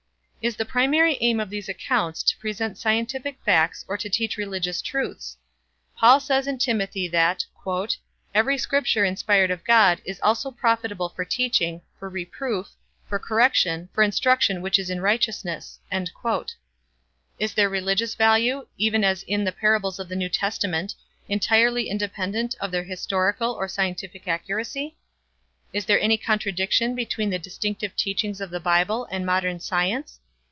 [0.43, 4.81] Is the primary aim of these accounts to present scientific facts or to teach religious
[4.81, 5.37] truths?
[5.95, 7.45] Paul says in Timothy that
[8.33, 12.69] "Every scripture inspired of God is also profitable for teaching, for reproof,
[13.07, 15.79] for correction, for instruction which is in righteousness."
[17.37, 20.95] Is their religious value, even as in the parables of the New Testament,
[21.29, 24.95] entirely independent of their historical or scientific accuracy?
[25.71, 30.17] Is there any contradiction between the distinctive teachings of the Bible and modern science?